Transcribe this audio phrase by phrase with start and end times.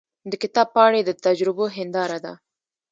[0.31, 2.33] د کتاب پاڼې د تجربو هنداره ده.